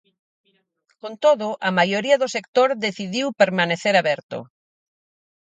[1.01, 4.37] Con todo, a maioría do sector decidiu permanecer aberto.